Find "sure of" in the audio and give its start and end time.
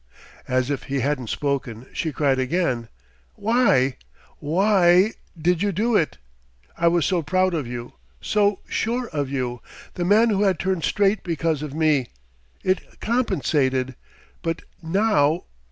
8.67-9.29